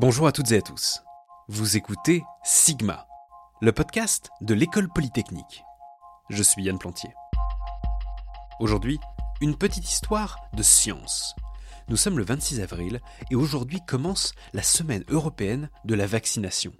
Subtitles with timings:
[0.00, 1.02] Bonjour à toutes et à tous.
[1.48, 3.06] Vous écoutez Sigma,
[3.60, 5.62] le podcast de l'école polytechnique.
[6.30, 7.10] Je suis Yann Plantier.
[8.60, 8.98] Aujourd'hui,
[9.42, 11.36] une petite histoire de science.
[11.88, 13.00] Nous sommes le 26 avril
[13.30, 16.72] et aujourd'hui commence la semaine européenne de la vaccination.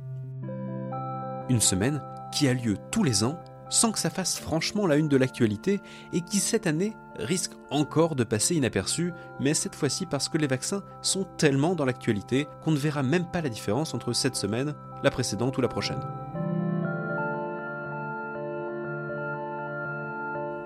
[1.50, 2.02] Une semaine
[2.32, 3.39] qui a lieu tous les ans
[3.71, 5.80] sans que ça fasse franchement la une de l'actualité
[6.12, 10.46] et qui cette année risque encore de passer inaperçu, mais cette fois-ci parce que les
[10.46, 14.75] vaccins sont tellement dans l'actualité qu'on ne verra même pas la différence entre cette semaine,
[15.02, 16.01] la précédente ou la prochaine.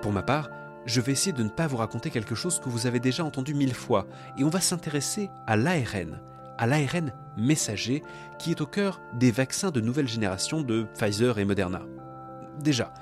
[0.02, 0.50] Pour ma part,
[0.86, 3.54] je vais essayer de ne pas vous raconter quelque chose que vous avez déjà entendu
[3.54, 6.20] mille fois, et on va s'intéresser à l'ARN,
[6.58, 8.02] à l'ARN messager,
[8.38, 11.82] qui est au cœur des vaccins de nouvelle génération de Pfizer et Moderna.
[12.64, 12.92] Déjà,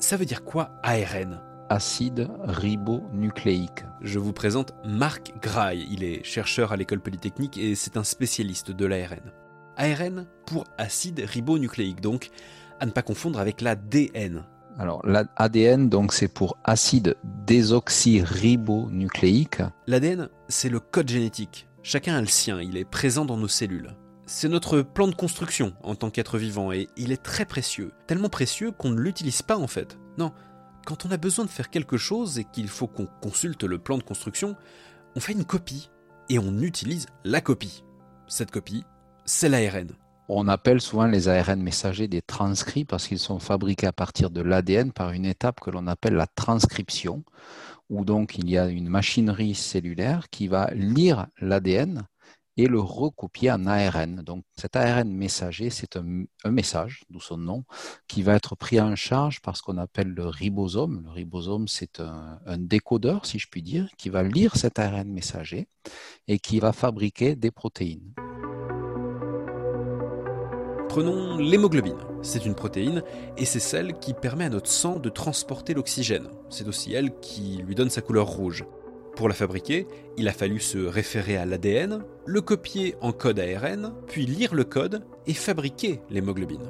[0.00, 3.84] ça veut dire quoi ARN Acide ribonucléique.
[4.00, 5.86] Je vous présente Marc Graille.
[5.88, 9.30] Il est chercheur à l'école polytechnique et c'est un spécialiste de l'ARN.
[9.76, 12.30] ARN pour acide ribonucléique, donc
[12.80, 14.42] à ne pas confondre avec l'ADN.
[14.80, 19.62] Alors l'ADN, donc c'est pour acide désoxyribonucléique.
[19.86, 21.68] L'ADN, c'est le code génétique.
[21.84, 23.94] Chacun a le sien, il est présent dans nos cellules.
[24.26, 27.92] C'est notre plan de construction en tant qu'être vivant et il est très précieux.
[28.06, 29.98] Tellement précieux qu'on ne l'utilise pas en fait.
[30.16, 30.32] Non,
[30.86, 33.98] quand on a besoin de faire quelque chose et qu'il faut qu'on consulte le plan
[33.98, 34.56] de construction,
[35.14, 35.90] on fait une copie
[36.30, 37.84] et on utilise la copie.
[38.26, 38.84] Cette copie,
[39.26, 39.88] c'est l'ARN.
[40.30, 44.40] On appelle souvent les ARN messagers des transcrits parce qu'ils sont fabriqués à partir de
[44.40, 47.24] l'ADN par une étape que l'on appelle la transcription,
[47.90, 52.06] où donc il y a une machinerie cellulaire qui va lire l'ADN
[52.56, 54.22] et le recopier en ARN.
[54.22, 57.64] Donc cet ARN messager, c'est un, message, d'où son nom,
[58.08, 61.02] qui va être pris en charge par ce qu'on appelle le ribosome.
[61.04, 65.08] Le ribosome, c'est un, un, décodeur, si je puis dire, qui va lire cet ARN
[65.08, 65.68] messager
[66.28, 68.14] et qui va fabriquer des protéines.
[70.94, 71.98] Prenons l'hémoglobine.
[72.22, 73.02] C'est une protéine
[73.36, 76.28] et c'est celle qui permet à notre sang de transporter l'oxygène.
[76.50, 78.64] C'est aussi elle qui lui donne sa couleur rouge.
[79.16, 79.86] Pour la fabriquer,
[80.16, 84.64] il a fallu se référer à l'ADN, le copier en code ARN, puis lire le
[84.64, 86.68] code et fabriquer l'hémoglobine.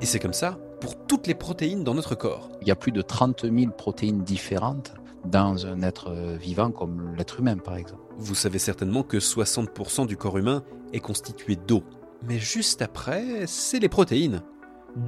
[0.00, 2.48] Et c'est comme ça pour toutes les protéines dans notre corps.
[2.62, 7.38] Il y a plus de 30 000 protéines différentes dans un être vivant comme l'être
[7.38, 8.02] humain par exemple.
[8.16, 11.84] Vous savez certainement que 60% du corps humain est constitué d'eau.
[12.26, 14.42] Mais juste après, c'est les protéines.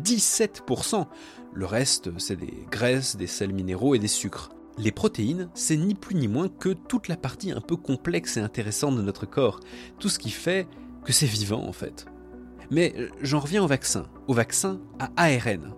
[0.05, 1.07] 17%.
[1.55, 4.51] Le reste, c'est des graisses, des sels minéraux et des sucres.
[4.79, 8.41] Les protéines, c'est ni plus ni moins que toute la partie un peu complexe et
[8.41, 9.61] intéressante de notre corps,
[9.99, 10.67] tout ce qui fait
[11.05, 12.07] que c'est vivant en fait.
[12.71, 15.75] Mais j'en reviens au vaccin, au vaccin à ARN.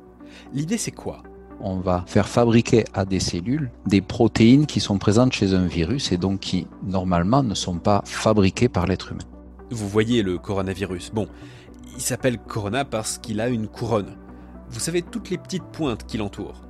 [0.53, 1.23] L'idée c'est quoi?
[1.61, 6.13] On va faire fabriquer à des cellules des protéines qui sont présentes chez un virus
[6.13, 9.25] et donc qui normalement ne sont pas fabriquées par l'être humain.
[9.71, 11.11] Vous voyez le coronavirus.
[11.13, 11.29] Bon,
[11.95, 14.17] il s'appelle Corona parce qu'il a une couronne.
[14.69, 16.63] Vous savez toutes les petites pointes qui l'entourent.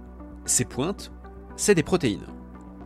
[0.44, 1.10] Ces pointes,
[1.56, 2.26] c'est des protéines.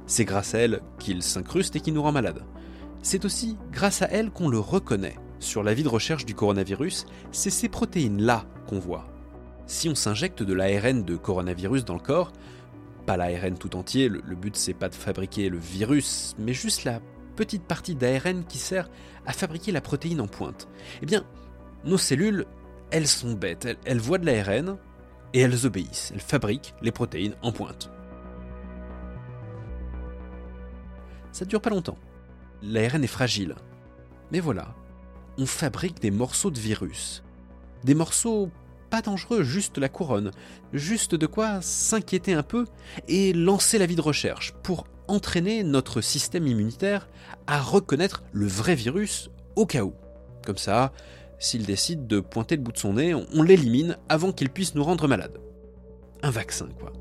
[0.06, 2.44] C'est grâce à elles qu'il s'incruste et qu'il nous rend malade.
[3.02, 5.16] C'est aussi grâce à elles qu'on le reconnaît.
[5.38, 9.06] Sur la vie de recherche du coronavirus, c'est ces protéines-là qu'on voit.
[9.66, 12.32] Si on s'injecte de l'ARN de coronavirus dans le corps,
[13.06, 17.00] pas l'ARN tout entier, le, but c'est pas de fabriquer le virus, mais juste la
[17.36, 18.90] petite partie d'ARN qui sert
[19.26, 20.68] à fabriquer la protéine en pointe.
[21.02, 21.24] Eh bien,
[21.84, 22.46] nos cellules,
[22.90, 24.76] elles sont bêtes, elles, elles voient de l'ARN
[25.34, 27.90] et elles obéissent, elles fabriquent les protéines en pointe.
[31.38, 31.98] Ça dure pas longtemps.
[32.62, 33.54] L'ARN est fragile.
[34.32, 34.74] Mais voilà,
[35.38, 37.22] on fabrique des morceaux de virus.
[37.84, 38.50] Des morceaux
[38.90, 40.32] pas dangereux, juste la couronne.
[40.72, 42.64] Juste de quoi s'inquiéter un peu
[43.06, 47.08] et lancer la vie de recherche pour entraîner notre système immunitaire
[47.46, 49.94] à reconnaître le vrai virus au cas où.
[50.44, 50.92] Comme ça,
[51.38, 54.82] s'il décide de pointer le bout de son nez, on l'élimine avant qu'il puisse nous
[54.82, 55.38] rendre malades.
[56.24, 56.92] Un vaccin, quoi.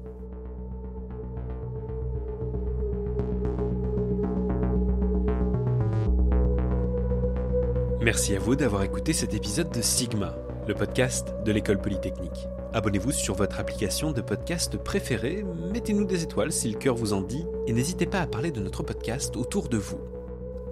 [8.07, 10.33] Merci à vous d'avoir écouté cet épisode de Sigma,
[10.65, 12.47] le podcast de l'école polytechnique.
[12.71, 15.43] Abonnez-vous sur votre application de podcast préférée,
[15.73, 18.61] mettez-nous des étoiles si le cœur vous en dit, et n'hésitez pas à parler de
[18.61, 19.99] notre podcast autour de vous.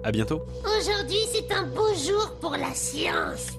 [0.02, 0.46] À bientôt.
[0.78, 3.58] Aujourd'hui, c'est un beau jour pour la science.